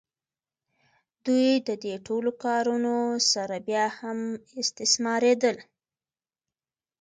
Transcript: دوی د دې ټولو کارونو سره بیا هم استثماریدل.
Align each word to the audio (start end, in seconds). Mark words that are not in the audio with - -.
دوی 1.25 1.49
د 1.67 1.69
دې 1.83 1.95
ټولو 2.07 2.31
کارونو 2.43 2.95
سره 3.33 3.55
بیا 3.67 3.85
هم 3.99 4.19
استثماریدل. 4.61 5.57